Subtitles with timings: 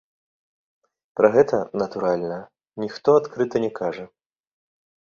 [1.21, 2.39] Пра гэта, натуральна,
[2.87, 4.05] ніхто адкрыта не кажа.